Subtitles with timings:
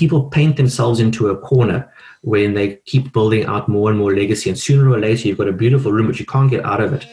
[0.00, 1.92] people paint themselves into a corner
[2.22, 4.48] when they keep building out more and more legacy.
[4.48, 6.94] And sooner or later, you've got a beautiful room, but you can't get out of
[6.94, 7.06] it.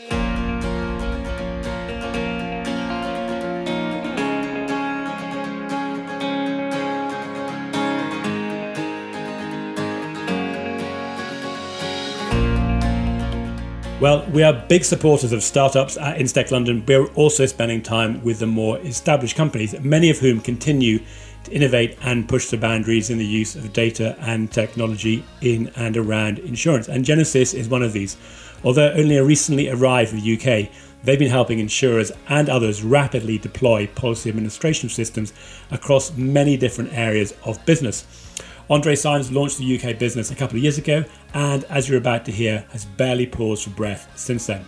[14.00, 16.86] Well, we are big supporters of startups at Instech London.
[16.88, 21.00] We're also spending time with the more established companies, many of whom continue
[21.48, 25.98] to innovate and push the boundaries in the use of data and technology in and
[25.98, 26.88] around insurance.
[26.88, 28.18] And Genasys is one of these.
[28.64, 30.70] Although only recently arrived in the UK,
[31.04, 35.34] they've been helping insurers and others rapidly deploy policy administration systems
[35.72, 38.06] across many different areas of business.
[38.70, 42.26] Andre Symes launched the UK business a couple of years ago, and as you're about
[42.26, 44.66] to hear, has barely paused for breath since then.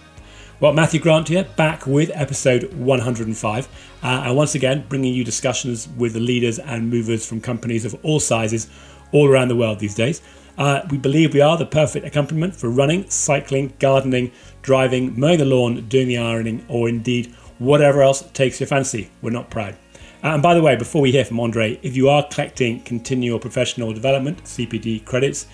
[0.62, 3.68] Well, Matthew Grant here, back with episode 105,
[4.04, 7.96] uh, and once again bringing you discussions with the leaders and movers from companies of
[8.04, 8.70] all sizes
[9.14, 10.22] all around the world these days.
[10.58, 15.46] Uh, we believe we are the perfect accompaniment for running, cycling, gardening, driving, mowing the
[15.46, 19.10] lawn, doing the ironing, or indeed whatever else takes your fancy.
[19.22, 19.76] We're not proud.
[20.22, 23.40] Uh, and by the way, before we hear from Andre, if you are collecting continual
[23.40, 25.48] professional development CPD credits,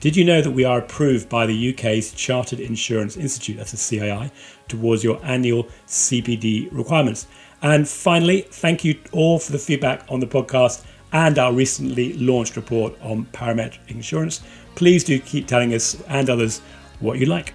[0.00, 3.98] did you know that we are approved by the UK's Chartered Insurance Institute, that's the
[3.98, 4.30] CII,
[4.68, 7.26] towards your annual CPD requirements?
[7.62, 12.54] And finally, thank you all for the feedback on the podcast and our recently launched
[12.54, 14.42] report on parametric insurance.
[14.76, 16.60] Please do keep telling us and others
[17.00, 17.54] what you like.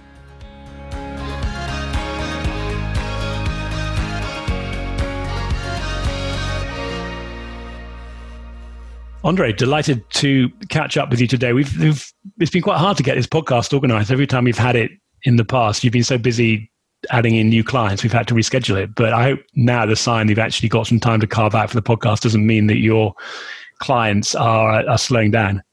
[9.24, 11.54] Andre, delighted to catch up with you today.
[11.54, 14.12] We've, we've, it's been quite hard to get this podcast organized.
[14.12, 14.92] Every time we've had it
[15.24, 16.70] in the past, you've been so busy
[17.10, 18.96] adding in new clients, we've had to reschedule it.
[18.96, 21.76] But I hope now the sign you've actually got some time to carve out for
[21.76, 23.14] the podcast doesn't mean that your
[23.80, 25.64] clients are, are slowing down.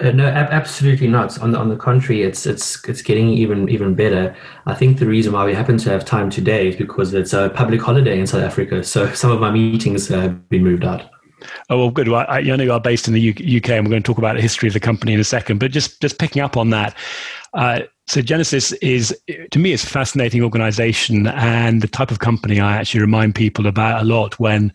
[0.00, 1.38] Uh, no, ab- absolutely not.
[1.40, 4.34] On the on the contrary, it's it's it's getting even even better.
[4.66, 7.50] I think the reason why we happen to have time today is because it's a
[7.50, 8.82] public holiday in South Africa.
[8.82, 11.08] So some of my meetings have been moved out.
[11.70, 12.08] Oh well, good.
[12.08, 14.18] Well, I, I know you are based in the UK, and we're going to talk
[14.18, 15.58] about the history of the company in a second.
[15.58, 16.96] But just just picking up on that,
[17.54, 19.18] uh, so Genasys is
[19.50, 23.66] to me is a fascinating organization and the type of company I actually remind people
[23.66, 24.72] about a lot when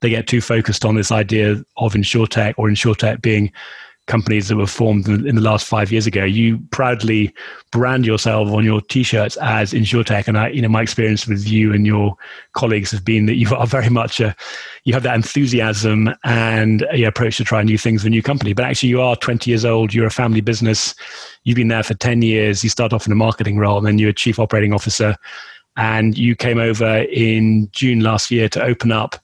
[0.00, 3.50] they get too focused on this idea of insurtech or insurtech being
[4.08, 6.24] companies that were formed in, the last five years ago.
[6.24, 7.32] You proudly
[7.70, 11.72] brand yourself on your t-shirts as InsurTech, and I, you know, my experience with you
[11.72, 12.16] and your
[12.54, 14.34] colleagues has been that you are very much a,
[14.84, 18.52] you have that enthusiasm and a approach to try new things with a new company.
[18.52, 19.94] But actually, you are 20 years old.
[19.94, 20.94] You're a family business.
[21.44, 22.64] You've been there for 10 years.
[22.64, 25.14] You start off in a marketing role, and then you're a chief operating officer.
[25.76, 29.14] And you came over in June last year to open up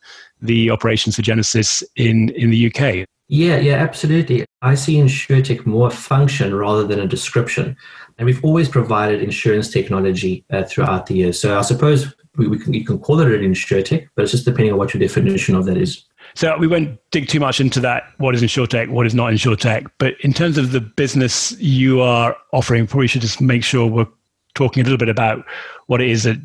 [0.44, 3.06] the operations for Genasys in, in the UK.
[3.28, 4.44] Yeah, yeah, absolutely.
[4.62, 7.76] I see insurtech more function rather than a description.
[8.18, 11.40] And we've always provided insurance technology uh, throughout the years.
[11.40, 14.44] So I suppose we, we, can, you can call it an insurtech, but it's just
[14.44, 16.04] depending on what your definition of that is.
[16.34, 18.04] So we won't dig too much into that.
[18.18, 18.88] What is insurtech?
[18.88, 19.86] What is not insurtech?
[19.98, 24.06] But in terms of the business you are offering, probably should just make sure we're
[24.54, 25.44] talking a little bit about
[25.86, 26.38] what it is that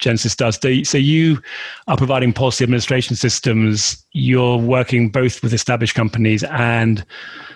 [0.00, 0.88] Genasys does.
[0.88, 1.40] So you
[1.86, 4.04] are providing policy administration systems.
[4.12, 7.04] You're working both with established companies and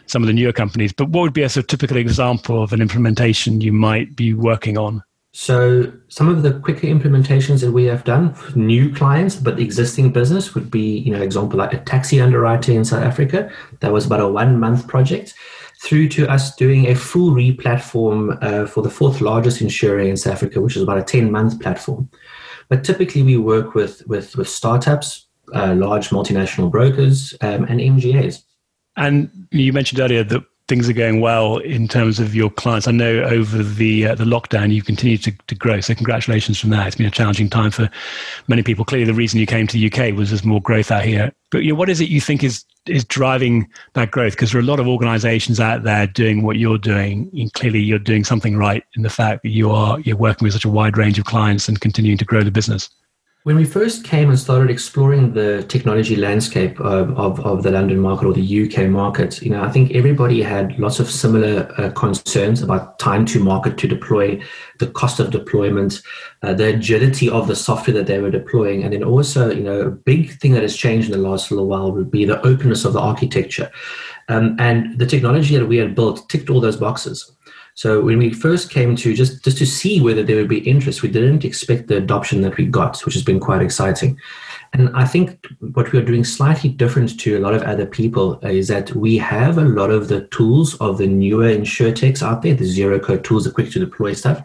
[0.06, 0.92] some of the newer companies.
[0.92, 4.34] But what would be a sort of typical example of an implementation you might be
[4.34, 5.02] working on?
[5.32, 10.12] So some of the quicker implementations that we have done for new clients, but existing
[10.12, 13.50] business would be, you know, example like a taxi underwriter in South Africa.
[13.80, 15.34] That was about a one month project
[15.80, 20.34] through to us doing a full re-platform uh, for the fourth largest insurer in South
[20.34, 22.08] Africa, which is about a 10 month platform.
[22.68, 28.42] But typically, we work with with, with startups, uh, large multinational brokers, um, and MGAs.
[28.96, 32.86] And you mentioned earlier that things are going well in terms of your clients.
[32.86, 35.80] I know over the uh, the lockdown you've continued to, to grow.
[35.80, 36.86] So congratulations from that.
[36.86, 37.90] It's been a challenging time for
[38.48, 38.84] many people.
[38.84, 41.32] Clearly, the reason you came to the UK was there's more growth out here.
[41.50, 44.32] But you know, what is it you think is is driving that growth?
[44.32, 47.30] Because there are a lot of organisations out there doing what you're doing.
[47.32, 50.52] And clearly, you're doing something right in the fact that you are you're working with
[50.52, 52.90] such a wide range of clients and continuing to grow the business.
[53.48, 57.98] When we first came and started exploring the technology landscape of, of, of, the London
[57.98, 61.90] market or the UK market, you know, I think everybody had lots of similar uh,
[61.92, 64.38] concerns about time to market to deploy,
[64.80, 66.02] the cost of deployment,
[66.42, 69.80] uh, the agility of the software that they were deploying, and then also, you know,
[69.80, 72.84] a big thing that has changed in the last little while would be the openness
[72.84, 73.70] of the architecture.
[74.28, 77.32] Um, and the technology that we had built ticked all those boxes.
[77.78, 81.00] So when we first came to just just to see whether there would be interest,
[81.00, 84.18] we didn't expect the adoption that we got, which has been quite exciting.
[84.72, 88.40] And I think what we are doing slightly different to a lot of other people
[88.40, 92.52] is that we have a lot of the tools of the newer insurtechs out there,
[92.52, 94.42] the zero code tools, the quick to deploy stuff.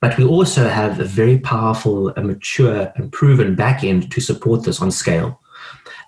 [0.00, 4.82] But we also have a very powerful, a mature, and proven backend to support this
[4.82, 5.40] on scale.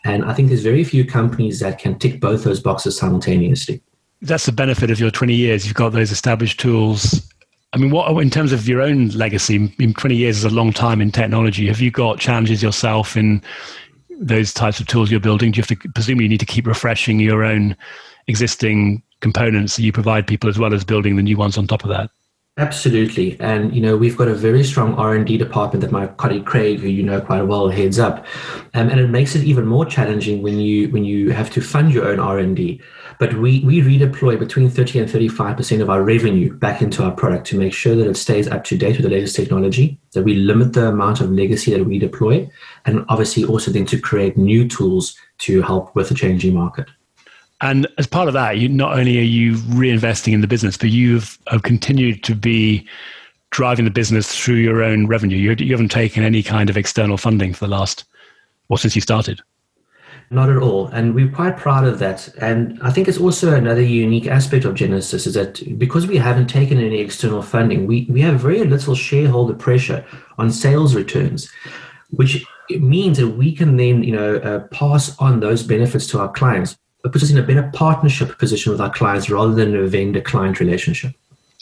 [0.04, 3.82] And I think there's very few companies that can tick both those boxes simultaneously.
[4.22, 5.66] That's the benefit of your 20 years.
[5.66, 7.20] You've got those established tools.
[7.72, 9.72] I mean, what in terms of your own legacy?
[9.78, 11.66] In 20 years is a long time in technology.
[11.66, 13.42] Have you got challenges yourself in
[14.18, 15.52] those types of tools you're building?
[15.52, 17.76] Do you have to presumably you need to keep refreshing your own
[18.28, 21.84] existing components that you provide people as well as building the new ones on top
[21.84, 22.10] of that?
[22.58, 26.06] Absolutely, and you know we've got a very strong R and D department that my
[26.06, 28.24] colleague Craig, who you know quite well, heads up,
[28.72, 31.92] um, and it makes it even more challenging when you when you have to fund
[31.92, 32.80] your own R and D.
[33.18, 37.02] But we we redeploy between thirty and thirty five percent of our revenue back into
[37.02, 39.98] our product to make sure that it stays up to date with the latest technology.
[40.12, 42.50] That we limit the amount of legacy that we deploy,
[42.84, 46.88] and obviously also then to create new tools to help with the changing market.
[47.62, 50.90] And as part of that, you not only are you reinvesting in the business, but
[50.90, 52.86] you've have continued to be
[53.50, 55.38] driving the business through your own revenue.
[55.38, 58.04] You, you haven't taken any kind of external funding for the last,
[58.68, 59.40] well, since you started.
[60.30, 60.88] Not at all.
[60.88, 62.28] And we're quite proud of that.
[62.40, 66.48] And I think it's also another unique aspect of Genasys is that because we haven't
[66.48, 70.04] taken any external funding, we, we have very little shareholder pressure
[70.38, 71.48] on sales returns,
[72.10, 76.32] which means that we can then, you know, uh, pass on those benefits to our
[76.32, 76.76] clients
[77.06, 80.20] it puts us in a better partnership position with our clients rather than a vendor
[80.20, 81.14] client relationship.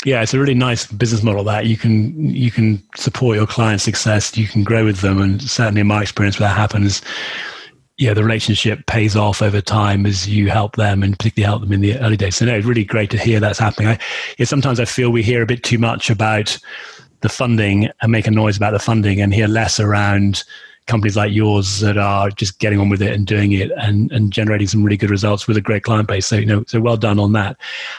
[0.05, 3.81] Yeah, it's a really nice business model that you can you can support your client
[3.81, 7.01] success, you can grow with them, and certainly in my experience, what that happens,
[7.97, 11.73] yeah, the relationship pays off over time as you help them and particularly help them
[11.73, 12.37] in the early days.
[12.37, 13.89] So no, it's really great to hear that's happening.
[13.89, 13.99] I,
[14.37, 16.59] yeah, sometimes I feel we hear a bit too much about
[17.21, 20.43] the funding and make a noise about the funding and hear less around
[20.87, 24.33] companies like yours that are just getting on with it and doing it and, and
[24.33, 26.27] generating some really good results with a great client base.
[26.27, 27.57] So, you know, so well done on that.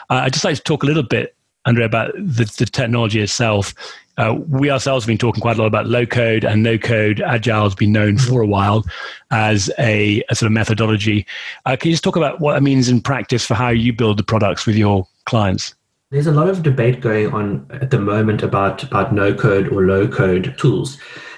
[0.09, 3.73] Uh, I'd just like to talk a little bit, Andrea, about the, the technology itself.
[4.17, 7.21] Uh, we ourselves have been talking quite a lot about low code and no code.
[7.21, 8.85] Agile has been known for a while
[9.31, 11.25] as a, a sort of methodology.
[11.65, 14.17] Uh, can you just talk about what it means in practice for how you build
[14.17, 15.75] the products with your clients?
[16.11, 19.85] There's a lot of debate going on at the moment about, about no code or
[19.85, 20.97] low code tools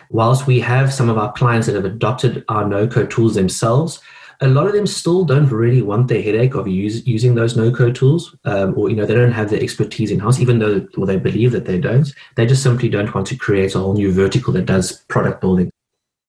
[0.09, 3.99] whilst we have some of our clients that have adopted our no code tools themselves,
[4.41, 7.71] a lot of them still don't really want the headache of use, using those no
[7.71, 10.87] code tools, um, or you know they don't have the expertise in house, even though
[10.95, 12.13] well, they believe that they don't.
[12.35, 15.71] They just simply don't want to create a whole new vertical that does product building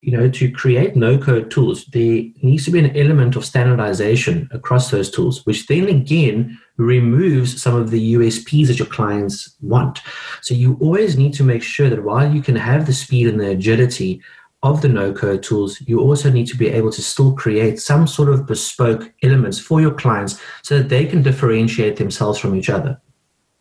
[0.00, 4.90] you know, to create no-code tools, there needs to be an element of standardization across
[4.90, 10.00] those tools, which then again removes some of the USPs that your clients want.
[10.40, 13.40] So you always need to make sure that while you can have the speed and
[13.40, 14.22] the agility
[14.62, 18.28] of the no-code tools, you also need to be able to still create some sort
[18.28, 23.00] of bespoke elements for your clients so that they can differentiate themselves from each other.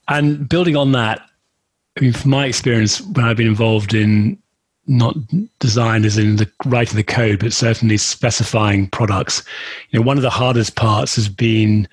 [0.07, 1.21] And building on that,
[1.97, 4.41] I mean, from my experience, when I've been involved in
[4.87, 5.15] not
[5.59, 9.43] design as in the writing the code, but certainly specifying products.
[9.89, 11.87] You know, one of the hardest parts has been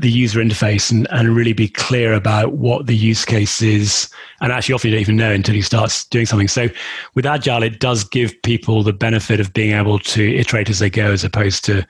[0.00, 4.08] the user interface and, and really be clear about what the use case is.
[4.40, 6.48] And actually, often you don't even know until you start doing something.
[6.48, 6.68] So,
[7.14, 10.90] with Agile, it does give people the benefit of being able to iterate as they
[10.90, 11.86] go, as opposed to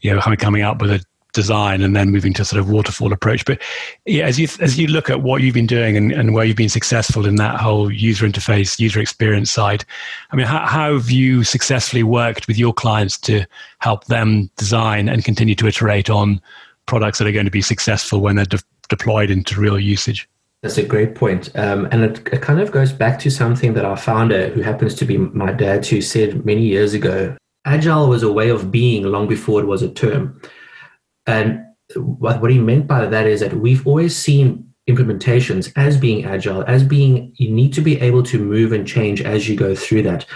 [0.00, 3.44] you know coming up with a design and then moving to sort of waterfall approach.
[3.44, 3.60] But
[4.06, 6.56] yeah, as you as you look at what you've been doing and, and where you've
[6.56, 9.84] been successful in that whole user interface, user experience side,
[10.30, 13.44] I mean, how, how have you successfully worked with your clients to
[13.78, 16.40] help them design and continue to iterate on
[16.88, 20.28] products that are going to be successful when they're de- deployed into real usage?
[20.62, 21.56] That's a great point.
[21.56, 24.94] Um, and it, it kind of goes back to something that our founder, who happens
[24.96, 27.36] to be my dad, who said many years ago
[27.68, 30.40] Agile was a way of being long before it was a term.
[31.26, 31.60] And
[31.96, 36.64] what, what he meant by that is that we've always seen implementations as being agile,
[36.66, 40.02] as being you need to be able to move and change as you go through
[40.02, 40.26] that.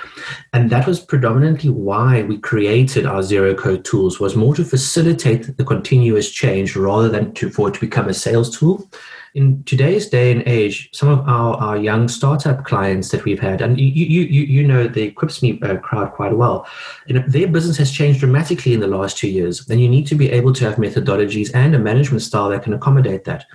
[0.53, 5.57] And that was predominantly why we created our zero code tools was more to facilitate
[5.57, 8.89] the continuous change rather than to for it to become a sales tool
[9.35, 13.63] in today's day and age, some of our, our young startup clients that we've had,
[13.63, 16.67] and you you you, know the EquipsMe uh, crowd quite well,
[17.09, 20.15] know their business has changed dramatically in the last two years, and you need to
[20.15, 23.47] be able to have methodologies and a management style that can accommodate that.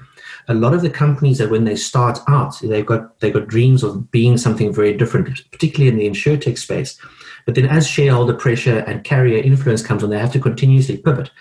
[0.47, 3.83] A lot of the companies that when they start out, they've got they've got dreams
[3.83, 6.97] of being something very different, particularly in the insurtech space.
[7.45, 11.31] But then as shareholder pressure and carrier influence comes on, they have to continuously pivot.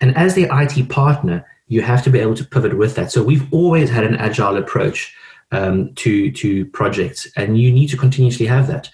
[0.00, 3.10] And as the IT partner, you have to be able to pivot with that.
[3.10, 5.14] So we've always had an agile approach
[5.52, 8.90] um, to to projects, and you need to continuously have that.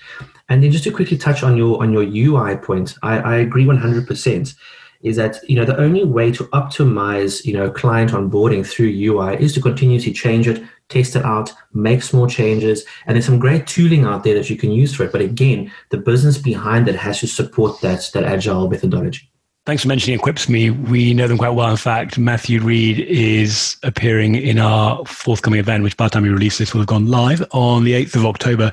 [0.48, 3.64] And then just to quickly touch on your on your UI point, I, I agree
[3.64, 4.54] 100%.
[5.02, 9.36] Is that you know the only way to optimize you know client onboarding through UI
[9.42, 13.66] is to continuously change it, test it out, make small changes, and there's some great
[13.66, 15.12] tooling out there that you can use for it.
[15.12, 19.28] But again, the business behind it has to support that that agile methodology.
[19.64, 20.88] Thanks for mentioning EquipsMe.
[20.88, 21.70] We know them quite well.
[21.70, 26.30] In fact, Matthew Reed is appearing in our forthcoming event, which by the time we
[26.30, 28.72] release this will have gone live on the 8th of October,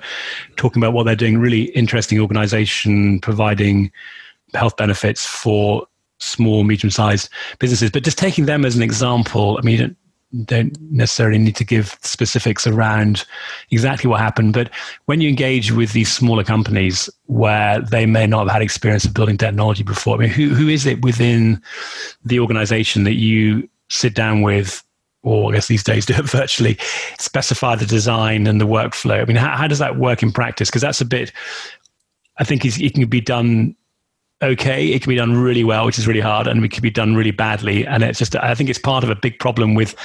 [0.55, 1.37] talking about what they're doing.
[1.37, 3.91] Really interesting organization providing
[4.55, 5.85] health benefits for
[6.19, 7.91] small, medium sized businesses.
[7.91, 9.95] But just taking them as an example, I mean, you
[10.45, 13.25] don't necessarily need to give specifics around
[13.71, 14.69] exactly what happened, but
[15.05, 19.13] when you engage with these smaller companies where they may not have had experience of
[19.13, 21.61] building technology before, I mean, who, who is it within
[22.23, 24.83] the organization that you sit down with,
[25.23, 26.77] or I guess these days do it virtually,
[27.17, 29.21] specify the design and the workflow?
[29.21, 30.69] I mean, how, how does that work in practice?
[30.69, 31.31] Because that's a bit,
[32.37, 33.75] I think it can be done
[34.41, 34.87] okay.
[34.87, 37.15] It can be done really well, which is really hard, and it can be done
[37.15, 37.85] really badly.
[37.85, 39.95] And it's just, I think it's part of a big problem with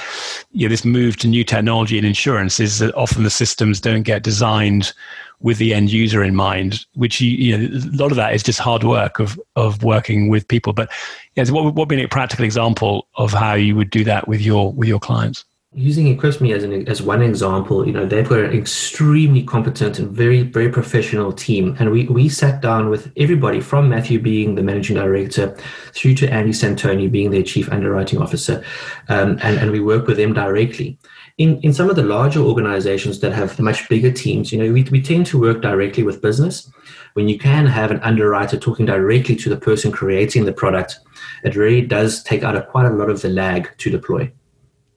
[0.51, 4.03] you know, this move to new technology in insurance is that often the systems don't
[4.03, 4.93] get designed
[5.41, 8.59] with the end user in mind, which you, know, a lot of that is just
[8.59, 10.73] hard work of of working with people.
[10.73, 10.91] But
[11.35, 14.41] yeah, so what what be a practical example of how you would do that with
[14.41, 15.45] your with your clients?
[15.75, 20.09] Using EquipsMe as an as one example, you know, they've got an extremely competent and
[20.09, 24.63] very very professional team, and we we sat down with everybody from Matthew being the
[24.63, 25.55] managing director
[25.91, 28.63] through to Andy Santoni being their chief underwriting officer,
[29.09, 30.97] um, and and we work with them directly.
[31.37, 34.83] In, in some of the larger organizations that have much bigger teams, you know, we,
[34.83, 36.71] we tend to work directly with business.
[37.13, 40.97] When you can have an underwriter talking directly to the person creating the product,
[41.43, 44.31] it really does take out a, quite a lot of the lag to deploy.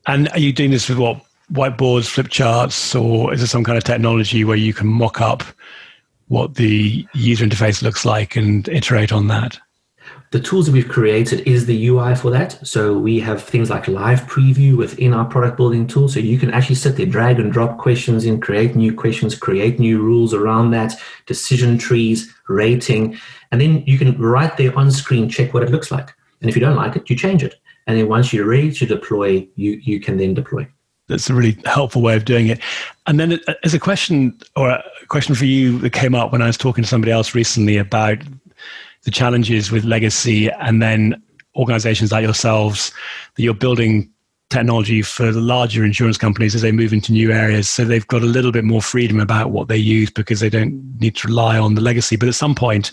[0.09, 1.21] And are you doing this with what
[1.53, 5.43] whiteboards, flip charts, or is there some kind of technology where you can mock up
[6.29, 9.59] what the user interface looks like and iterate on that?
[10.31, 12.67] The tools that we've created is the UI for that.
[12.67, 16.09] So we have things like live preview within our product building tool.
[16.09, 19.79] So you can actually sit there, drag and drop questions in, create new questions, create
[19.79, 20.95] new rules around that,
[21.27, 23.19] decision trees, rating.
[23.53, 26.15] And then you can right there on screen check what it looks like.
[26.41, 27.57] And if you don't like it, you change it.
[27.89, 30.69] And then once you're ready to deploy, you, you can then deploy.
[31.09, 32.61] That's a really helpful way of doing it.
[33.07, 36.43] And then, uh, as a question or a question for you that came up when
[36.43, 38.19] I was talking to somebody else recently about
[39.05, 41.21] the challenges with legacy and then
[41.57, 42.93] organizations like yourselves
[43.35, 44.11] that you're building
[44.51, 47.69] technology for the larger insurance companies as they move into new areas.
[47.69, 50.99] So they've got a little bit more freedom about what they use because they don't
[51.01, 52.17] need to rely on the legacy.
[52.17, 52.91] But at some point,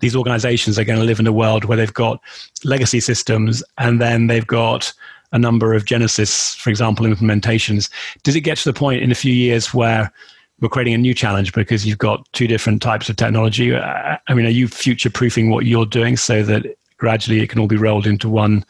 [0.00, 2.20] these organizations are going to live in a world where they've got
[2.64, 4.92] legacy systems and then they've got
[5.32, 7.90] a number of Genasys, for example, implementations.
[8.22, 10.10] Does it get to the point in a few years where
[10.60, 13.76] we're creating a new challenge because you've got two different types of technology?
[13.76, 16.64] I mean, are you future proofing what you're doing so that
[16.96, 18.64] gradually it can all be rolled into one?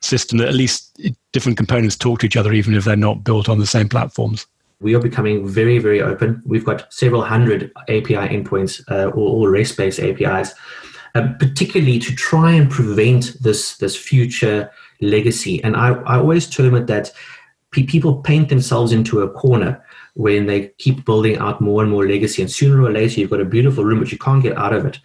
[0.00, 1.00] System that at least
[1.32, 4.46] different components talk to each other, even if they're not built on the same platforms?
[4.80, 6.42] We are becoming very, very open.
[6.46, 10.54] We've got several hundred API endpoints, uh, or, or REST-based APIs,
[11.14, 15.62] um, particularly to try and prevent this this future legacy.
[15.64, 17.12] And I, I always term it that
[17.72, 22.06] pe- people paint themselves into a corner when they keep building out more and more
[22.06, 24.72] legacy, and sooner or later you've got a beautiful room, but you can't get out
[24.72, 24.98] of it.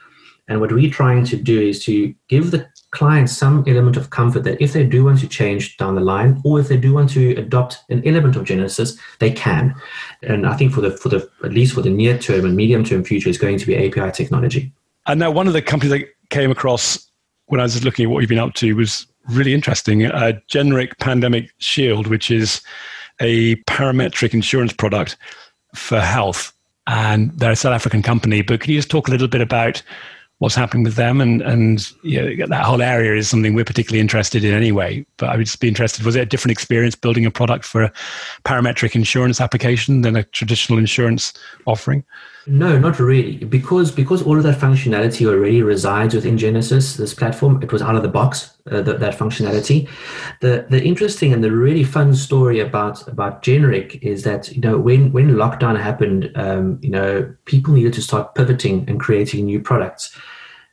[0.47, 4.43] And what we're trying to do is to give the client some element of comfort
[4.43, 7.09] that if they do want to change down the line, or if they do want
[7.09, 9.75] to adopt an element of Genasys they can.
[10.21, 12.83] And I think for the for the at least for the near term and medium
[12.83, 14.71] term future is going to be API technology.
[15.07, 17.09] And now one of the companies I came across
[17.47, 20.05] when I was looking at what you've been up to was really interesting.
[20.05, 22.61] A Genric pandemic shield, which is
[23.19, 25.17] a parametric insurance product
[25.75, 26.53] for health.
[26.85, 28.41] And they're a South African company.
[28.41, 29.81] But can you just talk a little bit about
[30.43, 31.21] what's happening with them.
[31.21, 35.05] And and you know, that whole area is something we're particularly interested in anyway.
[35.15, 37.83] But i would just be interested was it a different experience building a product for
[37.83, 37.93] a
[38.43, 41.31] parametric insurance application than a traditional insurance
[41.65, 42.03] offering?
[42.45, 43.37] No not really.
[43.37, 47.95] Because because all of that functionality already resides within Genasys, this platform it was out
[47.95, 49.87] of the box uh, that, that functionality.
[50.41, 54.77] The the interesting and the really fun story about about Genric is that you know
[54.77, 59.61] when when lockdown happened um, you know people needed to start pivoting and creating new
[59.61, 60.13] products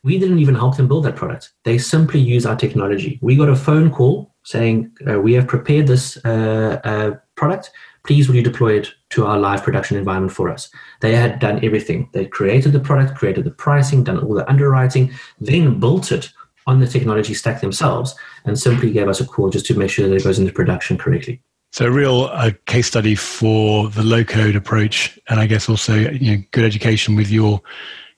[0.02, 1.52] we didn't even help them build that product.
[1.64, 3.19] They simply use our technology.
[3.23, 7.71] We got a phone call saying, uh, We have prepared this uh, uh, product.
[8.07, 10.71] Please, will you deploy it to our live production environment for us?
[11.00, 12.09] They had done everything.
[12.12, 16.30] They created the product, created the pricing, done all the underwriting, then built it
[16.66, 18.14] on the technology stack themselves,
[18.45, 20.97] and simply gave us a call just to make sure that it goes into production
[20.97, 21.42] correctly.
[21.72, 25.94] So a real uh, case study for the low code approach, and I guess also
[25.94, 27.60] you know, good education with your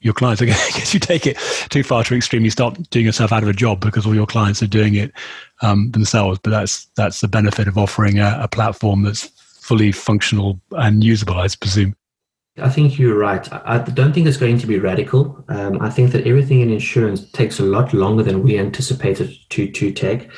[0.01, 0.41] your clients.
[0.41, 1.37] I guess you take it
[1.69, 4.27] too far to extreme, you start doing yourself out of a job because all your
[4.27, 5.11] clients are doing it
[5.61, 6.39] um, themselves.
[6.43, 9.27] But that's that's the benefit of offering a, a platform that's
[9.63, 11.95] fully functional and usable, I presume.
[12.57, 13.51] I think you're right.
[13.51, 15.43] I don't think it's going to be radical.
[15.47, 19.71] Um, I think that everything in insurance takes a lot longer than we anticipated to
[19.71, 20.29] to take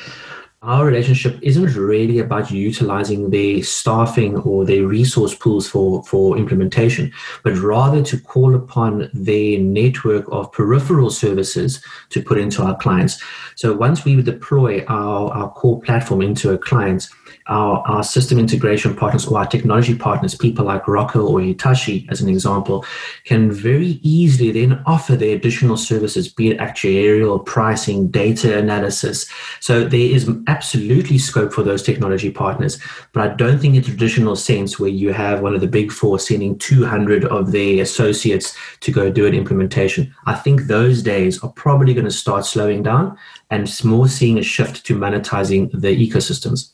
[0.66, 7.12] our relationship isn't really about utilizing their staffing or their resource pools for, for implementation,
[7.44, 11.80] but rather to call upon their network of peripheral services
[12.10, 13.22] to put into our clients.
[13.54, 17.08] So once we deploy our, our core platform into a client,
[17.48, 22.20] our, our system integration partners or our technology partners, people like Rocca or Hitachi, as
[22.20, 22.84] an example,
[23.24, 29.26] can very easily then offer the additional services, be it actuarial, pricing, data analysis.
[29.60, 32.80] So there is absolutely scope for those technology partners,
[33.12, 36.18] but I don't think in traditional sense where you have one of the big four
[36.18, 40.14] sending 200 of their associates to go do an implementation.
[40.26, 43.16] I think those days are probably going to start slowing down
[43.50, 46.72] and more seeing a shift to monetizing the ecosystems.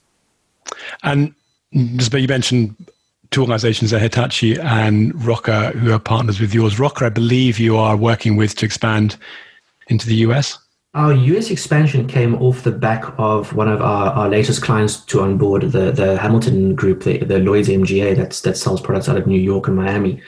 [1.02, 1.35] And
[1.97, 2.75] just you mentioned
[3.31, 6.79] two organizations, Hitachi and Rocca, who are partners with yours.
[6.79, 9.17] Rocca, I believe you are working with to expand
[9.88, 10.59] into the US.
[10.95, 15.23] Our US expansion came off the back of one of our, our latest clients to
[15.23, 19.26] onboard the, the Hamilton Group, the, the Lloyd's MGA that's, that sells products out of
[19.26, 20.21] New York and Miami.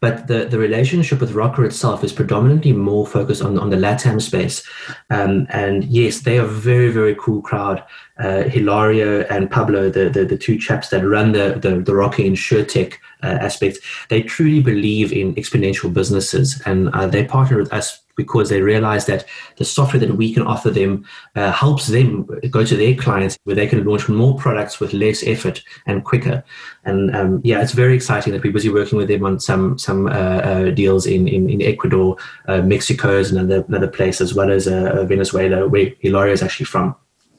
[0.00, 4.22] But the, the relationship with Rocca itself is predominantly more focused on, on the LATAM
[4.22, 4.62] space.
[5.10, 7.82] Um, and yes, they are a very, very cool crowd.
[8.18, 12.22] Uh, Hilario and Pablo, the, the, the, two chaps that run the, the, the Rocca
[12.22, 12.94] InsurTech
[13.24, 13.78] uh, aspect,
[14.08, 19.06] they truly believe in exponential businesses and uh, they partner with us because they realize
[19.06, 19.24] that
[19.56, 21.04] the software that we can offer them
[21.34, 25.24] uh, helps them go to their clients where they can launch more products with less
[25.26, 26.44] effort and quicker.
[26.84, 30.06] And um, yeah, it's very exciting that we're busy working with them on some some
[30.06, 32.16] uh, uh, deals in, in, in Ecuador,
[32.46, 36.66] uh, Mexico is another another place, as well as uh, Venezuela, where Hilario is actually
[36.66, 36.94] from.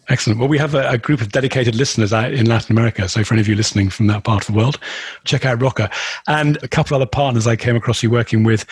[0.08, 0.40] Excellent.
[0.40, 3.10] Well, we have a, a, group of dedicated listeners out in Latin America.
[3.10, 4.80] So, for any of you listening from that part of the world,
[5.24, 5.90] check out Rocca.
[6.28, 8.66] And a couple other partners I came across you working with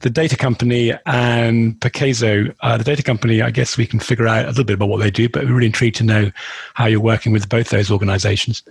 [0.00, 2.52] the data company and Pakezo.
[2.60, 4.98] Uh, the data company, I guess we can figure out a little bit about what
[4.98, 6.32] they do, but we're really intrigued to know
[6.74, 8.64] how you're working with both those organizations.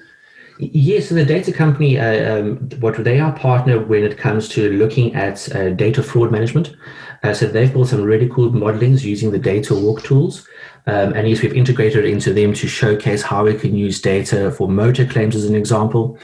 [0.60, 4.70] Yes, so the data company, uh, um, what they are partner when it comes to
[4.74, 6.76] looking at uh, data fraud management.
[7.24, 10.46] Uh, so they've built some really cool modelings using the data walk tools.
[10.88, 14.68] Um, and yes, we've integrated into them to showcase how we can use data for
[14.68, 16.18] motor claims as an example.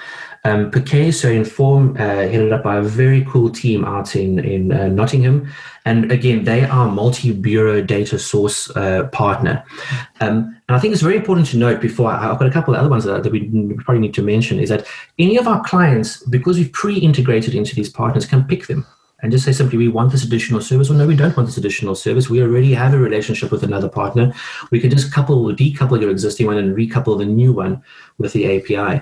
[0.45, 0.71] Um,
[1.11, 5.51] so Inform, uh, headed up by a very cool team out in, in uh, Nottingham.
[5.85, 9.63] And again, they are multi-bureau data source uh, partner.
[10.21, 12.75] Um, and I think it's very important to note before, I, have got a couple
[12.75, 14.85] of other ones that, that we probably need to mention, is that
[15.17, 18.85] any of our clients, because we've pre-integrated into these partners, can pick them
[19.25, 21.57] and just say simply, we want this additional service, or no, we don't want this
[21.57, 22.29] additional service.
[22.29, 24.31] We already have a relationship with another partner.
[24.69, 27.81] We can just couple, or decouple your existing one and recouple the new one
[28.19, 29.01] with the API.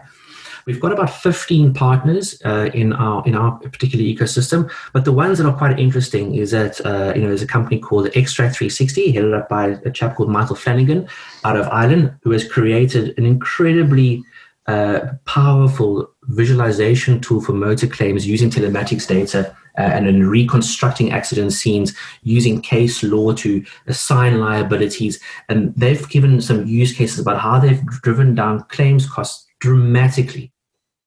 [0.66, 5.40] We've got about 15 partners uh, in our in our particular ecosystem, but the ones
[5.40, 9.34] that are quite interesting is that uh, you know there's a company called Xtract360, headed
[9.34, 11.06] up by a chap called Michael Flanagan
[11.44, 14.24] out of Ireland, who has created an incredibly
[14.68, 21.52] uh, powerful visualization tool for motor claims using telematics data uh, and in reconstructing accident
[21.52, 25.20] scenes using case law to assign liabilities.
[25.50, 30.52] And they've given some use cases about how they've driven down claims costs dramatically.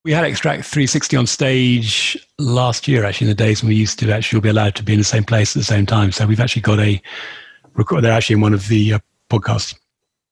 [0.04, 4.12] We had Xtract360 on stage last year, actually, in the days when we used to
[4.12, 6.12] actually be allowed to be in the same place at the same time.
[6.12, 7.02] So we've actually got a
[7.74, 8.04] record.
[8.04, 8.98] They're actually in one of the uh,
[9.30, 9.74] podcasts.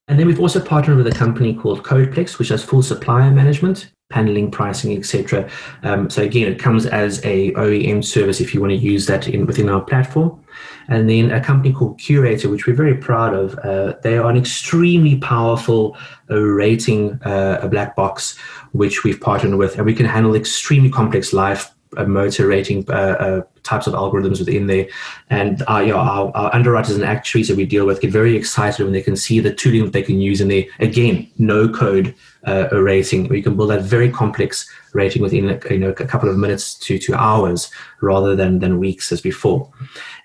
[0.08, 3.90] And then we've also partnered with a company called Codeplex, which does full supplier management
[4.10, 5.48] handling, pricing, etc.
[5.82, 9.28] Um, so again, it comes as a OEM service if you want to use that
[9.28, 10.44] in within our platform.
[10.88, 13.58] And then a company called Curator, which we're very proud of.
[13.58, 15.96] Uh, they are an extremely powerful
[16.30, 18.38] uh, rating, uh, a black box,
[18.72, 21.73] which we've partnered with, and we can handle extremely complex life
[22.06, 24.86] motor rating uh, uh, types of algorithms within there.
[25.30, 28.36] And our, you know, our, our, underwriters and actuaries that we deal with get very
[28.36, 30.64] excited when they can see the tooling that they can use in there.
[30.80, 32.14] Again, no code
[32.46, 36.36] uh, rating, you can build that very complex rating within you know a couple of
[36.36, 39.70] minutes to, to hours rather than, than weeks as before.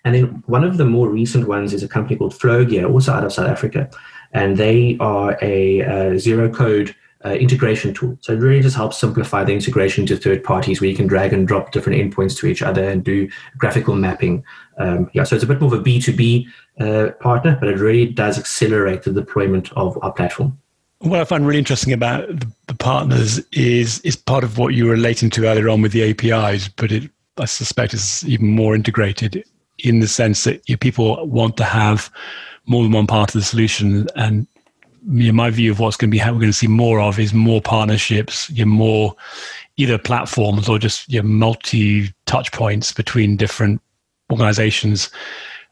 [0.05, 3.25] And then one of the more recent ones is a company called Flowgear, also out
[3.25, 3.89] of South Africa.
[4.31, 8.17] And they are a, a zero code uh, integration tool.
[8.21, 11.33] So it really just helps simplify the integration to third parties where you can drag
[11.33, 14.43] and drop different endpoints to each other and do graphical mapping.
[14.77, 16.47] Um, yeah, so it's a bit more of a B2B
[16.79, 20.57] uh, partner, but it really does accelerate the deployment of our platform.
[20.99, 24.85] What I find really interesting about the, the, partners is is part of what you
[24.85, 28.75] were relating to earlier on with the APIs, but it I suspect is even more
[28.75, 29.43] integrated
[29.77, 32.11] in the sense that people want to have
[32.65, 34.07] more than one part of the solution.
[34.15, 34.45] And
[35.07, 36.99] you know, my view of what's going to be how we're going to see more
[36.99, 39.15] of is more partnerships, you know, more
[39.77, 43.81] either platforms or just you know, multi touch points between different
[44.31, 45.09] organizations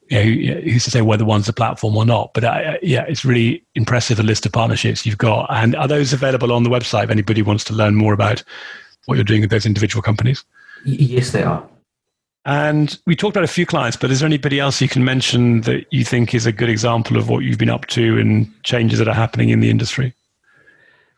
[0.09, 2.33] you know, who's to say whether one's a platform or not?
[2.33, 5.47] But uh, yeah, it's really impressive the list of partnerships you've got.
[5.49, 8.43] And are those available on the website if anybody wants to learn more about
[9.05, 10.43] what you're doing with those individual companies?
[10.85, 11.67] Yes, they are.
[12.47, 15.61] And we talked about a few clients, but is there anybody else you can mention
[15.61, 18.99] that you think is a good example of what you've been up to and changes
[18.99, 20.13] that are happening in the industry?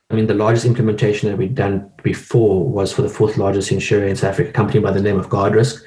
[0.10, 4.08] I mean, the largest implementation that we'd done before was for the fourth largest insurer
[4.08, 5.84] in South Africa, company by the name of Guardrisk.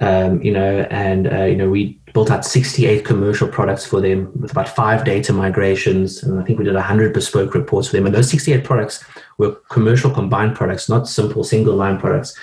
[0.00, 4.32] Um, you know, and uh, you know, we built out 68 commercial products for them
[4.40, 8.06] with about five data migrations, and I think we did 100 bespoke reports for them.
[8.06, 9.04] And those 68 products
[9.36, 12.34] were commercial combined products, not simple single line products.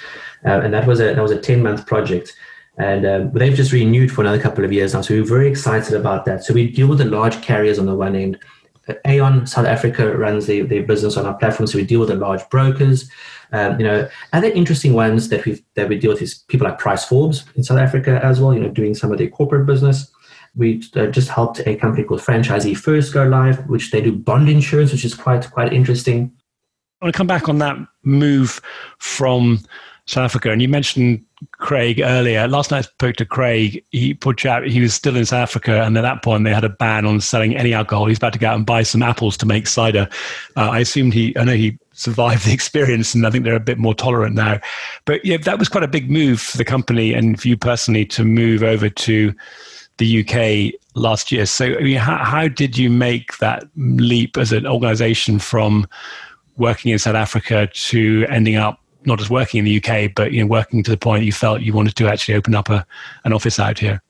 [0.45, 2.35] Uh, and that was a that was a 10 month project.
[2.77, 5.01] And um, they've just renewed for another couple of years now.
[5.01, 6.43] So we're very excited about that.
[6.43, 8.39] So we deal with the large carriers on the one end.
[9.05, 12.15] Aon South Africa runs their, their business on our platform, so we deal with the
[12.15, 13.09] large brokers.
[13.53, 16.79] Um, you know, other interesting ones that we that we deal with is people like
[16.79, 18.53] Price Forbes in South Africa as well.
[18.53, 20.11] You know, doing some of their corporate business.
[20.55, 24.49] We uh, just helped a company called Franchisee First go live, which they do bond
[24.49, 26.31] insurance, which is quite quite interesting.
[27.01, 28.61] I want to come back on that move
[28.97, 29.59] from
[30.05, 30.51] South Africa.
[30.51, 32.47] And you mentioned Craig earlier.
[32.47, 33.83] Last night I spoke to Craig.
[33.91, 36.65] He put out, he was still in South Africa, and at that point they had
[36.65, 38.07] a ban on selling any alcohol.
[38.07, 40.09] He's about to go out and buy some apples to make cider.
[40.57, 43.61] Uh, I assumed he, I know he survived the experience, and I think they're a
[43.61, 44.59] bit more tolerant now.
[45.05, 48.05] But yeah, that was quite a big move for the company and for you personally
[48.07, 49.33] to move over to
[49.97, 51.45] the UK last year.
[51.45, 55.87] So, I mean, how, how did you make that leap as an organization from
[56.57, 60.41] working in South Africa to ending up not just working in the UK, but you
[60.41, 62.85] know, working to the point you felt you wanted to actually open up a,
[63.25, 64.01] an office out here?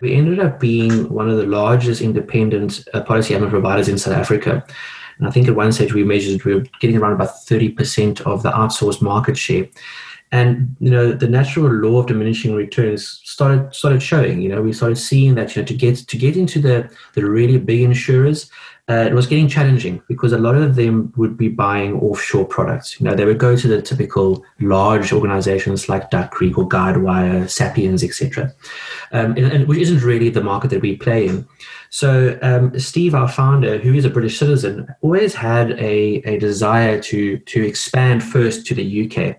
[0.00, 4.14] We ended up being one of the largest independent uh, policy admin providers in South
[4.14, 4.64] Africa.
[5.18, 8.42] And I think at one stage we measured we were getting around about 30% of
[8.42, 9.66] the outsourced market share.
[10.32, 14.42] And you know, the natural law of diminishing returns started started showing.
[14.42, 17.24] You know, we started seeing that you know to get to get into the the
[17.24, 18.50] really big insurers,
[18.90, 23.00] uh, it was getting challenging because a lot of them would be buying offshore products.
[23.00, 27.48] You know, they would go to the typical large organizations like Duck Creek or Guidewire,
[27.48, 28.52] Sapiens, etc.,
[29.12, 31.48] um, which isn't really the market that we play in.
[31.88, 37.00] So um, Steve, our founder, who is a British citizen, always had a, a desire
[37.04, 39.38] to to expand first to the UK.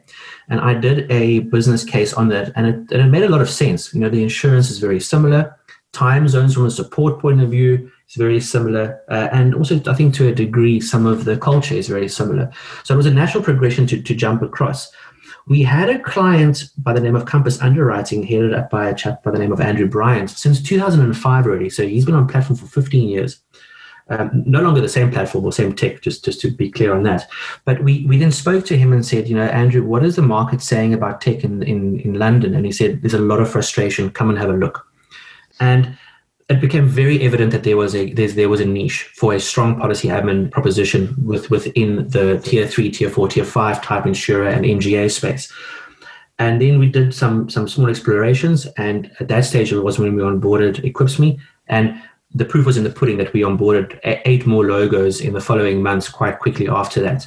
[0.50, 3.42] And I did a business case on that, and it, and it made a lot
[3.42, 3.94] of sense.
[3.94, 5.56] You know, the insurance is very similar.
[5.92, 9.02] Time zones from a support point of view is very similar.
[9.10, 12.52] Uh, and also, I think to a degree, some of the culture is very similar.
[12.84, 14.92] So it was a natural progression to, to jump across.
[15.48, 19.24] We had a client by the name of Compass Underwriting, headed up by a chap
[19.24, 21.70] by the name of Andrew Bryant, since 2005 already.
[21.70, 23.40] So he's been on platform for 15 years.
[24.08, 27.04] Um, no longer the same platform or same tech, just, just to be clear on
[27.04, 27.28] that.
[27.64, 30.22] But we, we then spoke to him and said, you know, Andrew, what is the
[30.22, 32.54] market saying about tech in, in, in London?
[32.54, 34.12] And he said, there's a lot of frustration.
[34.12, 34.88] Come and have a look.
[35.60, 35.98] And
[36.48, 39.80] it became very evident that there was a there was a niche for a strong
[39.80, 44.64] policy admin proposition with within the tier three, tier four, tier five type insurer and
[44.64, 45.52] MGA space.
[46.38, 50.16] And then we did some some small explorations, and at that stage it was when
[50.16, 52.00] we onboarded EquipsMe, and
[52.36, 55.82] the proof was in the pudding that we onboarded eight more logos in the following
[55.82, 57.26] months quite quickly after that.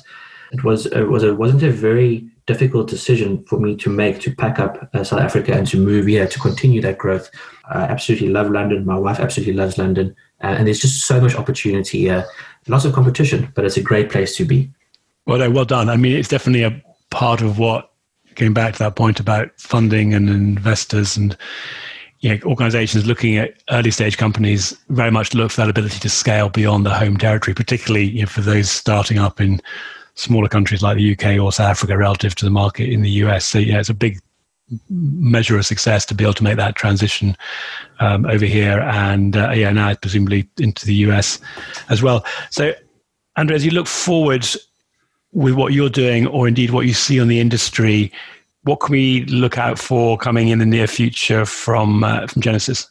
[0.52, 4.34] It was it was a wasn't a very difficult decision for me to make to
[4.34, 7.30] pack up uh, South Africa and to move here to continue that growth.
[7.68, 8.86] I absolutely love London.
[8.86, 10.16] My wife absolutely loves London.
[10.42, 12.24] Uh, and there's just so much opportunity here.
[12.66, 14.70] Lots of competition, but it's a great place to be.
[15.26, 15.90] Well, well done.
[15.90, 17.92] I mean, it's definitely a part of what,
[18.34, 21.36] going back to that point about funding and investors and
[22.20, 26.08] you know, organizations looking at early stage companies very much look for that ability to
[26.08, 29.60] scale beyond the home territory, particularly you know, for those starting up in
[30.18, 33.44] smaller countries like the UK or South Africa relative to the market in the US.
[33.44, 34.18] So yeah, it's a big
[34.90, 37.36] measure of success to be able to make that transition
[38.00, 41.40] um, over here and uh, yeah now presumably into the US
[41.88, 42.24] as well.
[42.50, 42.74] So
[43.36, 44.46] Andrew, as you look forward
[45.32, 48.12] with what you're doing or indeed what you see on the industry,
[48.64, 52.88] what can we look out for coming in the near future from uh, from Genasys?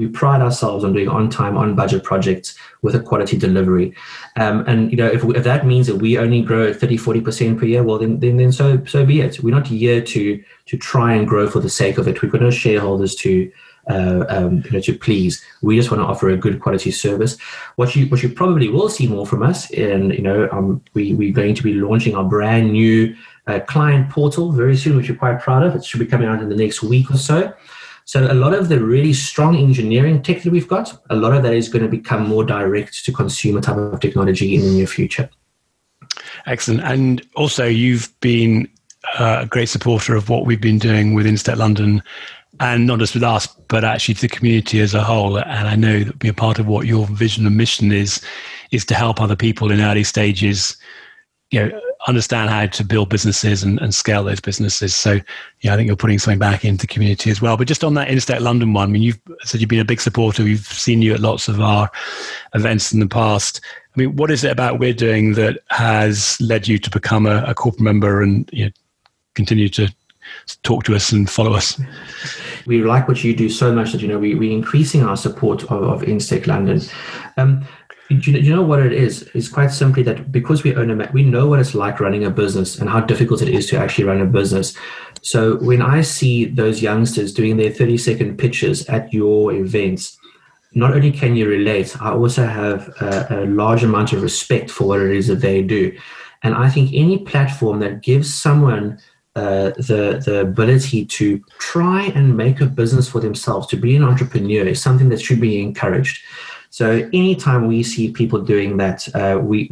[0.00, 3.94] We pride ourselves on doing on time, on budget projects with a quality delivery.
[4.36, 7.66] Um, and you know, if, if that means that we only grow 30, 40% per
[7.66, 9.42] year, well then, then then so so be it.
[9.42, 12.22] We're not here to to try and grow for the sake of it.
[12.22, 13.52] We've got no shareholders to
[13.90, 15.44] uh, um, you know, to please.
[15.62, 17.38] We just want to offer a good quality service.
[17.76, 21.12] What you what you probably will see more from us, and you know, um, we
[21.12, 23.14] we're going to be launching our brand new
[23.46, 25.76] uh, client portal very soon, which we're quite proud of.
[25.76, 27.52] It should be coming out in the next week or so.
[28.10, 31.44] So a lot of the really strong engineering tech that we've got, a lot of
[31.44, 34.88] that is going to become more direct to consumer type of technology in the near
[34.88, 35.30] future.
[36.44, 36.82] Excellent.
[36.82, 38.68] And also, you've been
[39.20, 42.02] uh, a great supporter of what we've been doing with Instech London,
[42.58, 45.38] and not just with us, but actually to the community as a whole.
[45.38, 48.20] And I know that being part of what your vision and mission is,
[48.72, 50.76] is to help other people in early stages,
[51.50, 54.94] you know, understand how to build businesses and, and scale those businesses.
[54.94, 55.18] So,
[55.60, 57.56] yeah, I think you're putting something back into community as well.
[57.56, 60.00] But just on that Instech London one, I mean, you've said you've been a big
[60.00, 60.44] supporter.
[60.44, 61.90] We've seen you at lots of our
[62.54, 63.60] events in the past.
[63.94, 67.42] I mean, what is it about we're doing that has led you to become a,
[67.46, 68.70] a corporate member and you know,
[69.34, 69.92] continue to
[70.62, 71.80] talk to us and follow us?
[72.66, 75.64] We like what you do so much that you know we, we're increasing our support
[75.64, 76.80] of, of Instech London.
[77.36, 77.66] Um,
[78.10, 79.30] you, know what it is?
[79.34, 82.24] It's quite simply that because we own a Mac, we know what it's like running
[82.24, 84.76] a business and how difficult it is to actually run a business.
[85.22, 90.18] So when I see those youngsters doing their 30 second pitches at your events,
[90.72, 94.88] not only can you relate, I also have a, a, large amount of respect for
[94.88, 95.96] what it is that they do.
[96.42, 98.98] And I think any platform that gives someone
[99.36, 104.02] uh, the the ability to try and make a business for themselves, to be an
[104.02, 106.20] entrepreneur, is something that should be encouraged.
[106.70, 109.70] So anytime we see people doing that, uh, we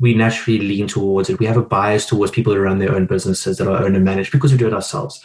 [0.00, 1.40] we naturally lean towards it.
[1.40, 4.04] We have a bias towards people who run their own businesses that are owned and
[4.04, 5.20] managed because we do it ourselves.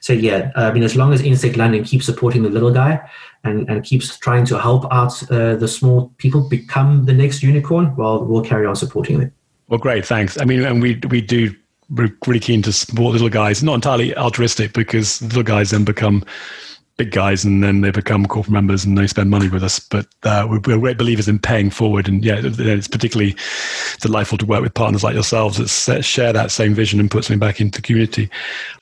[0.00, 3.00] So yeah, I mean, as long as Instech London keeps supporting the little guy
[3.44, 7.94] and, and keeps trying to help out uh, the small people become the next unicorn,
[7.96, 9.32] well, we'll carry on supporting them.
[9.68, 10.40] Well, great, thanks.
[10.40, 11.54] I mean, and we we do
[11.90, 16.24] we're really keen to support little guys, not entirely altruistic, because little guys then become
[16.96, 19.78] big guys and then they become corporate members and they spend money with us.
[19.78, 22.08] But uh, we're, great believers in paying forward.
[22.08, 23.36] And yeah, it's particularly
[24.00, 27.38] delightful to work with partners like yourselves that share that same vision and put something
[27.38, 28.30] back into the community.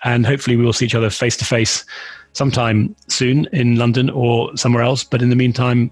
[0.05, 1.85] And hopefully we will see each other face to face
[2.33, 5.03] sometime soon in London or somewhere else.
[5.03, 5.90] But in the meantime,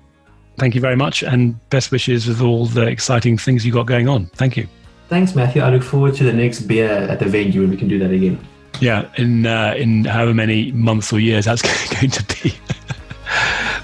[0.59, 4.09] thank you very much and best wishes with all the exciting things you got going
[4.09, 4.27] on.
[4.35, 4.69] Thank you.
[5.09, 5.63] Thanks, Matthew.
[5.63, 8.11] I look forward to the next beer at the venue and we can do that
[8.11, 8.41] again.
[8.83, 11.63] Yeah, in uh, in however many months or years that's
[11.95, 12.53] going to be.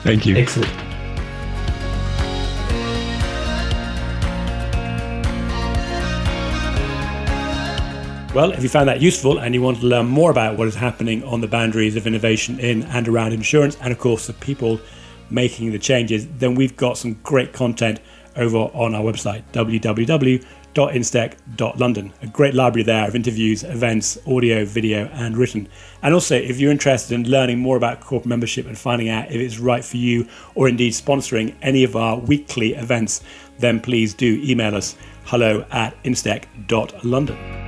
[0.02, 0.34] Thank you.
[0.34, 0.72] Excellent.
[8.34, 10.74] Well, if you found that useful and you want to learn more about what is
[10.74, 14.80] happening on the boundaries of innovation in and around insurance, and of course the people
[15.30, 18.00] making the changes, then we've got some great content
[18.34, 20.44] over on our website, www
[20.78, 22.12] www.instech.london.
[22.22, 25.68] A great library there of interviews, events, audio, video, and written.
[26.02, 29.36] And also, if you're interested in learning more about corporate membership and finding out if
[29.36, 33.22] it's right for you, or indeed sponsoring any of our weekly events,
[33.58, 37.67] then please do email us hello at instech.london.